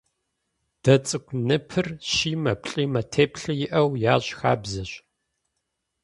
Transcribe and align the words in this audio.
Дэ 0.83 0.95
цӀыкӀу 1.05 1.37
ныпыр 1.47 1.87
щимэ, 2.11 2.53
плӀимэ 2.63 3.01
теплъэ 3.11 3.53
иӏэу 3.65 3.89
ящӀ 4.13 4.31
хабзэщ. 4.39 4.91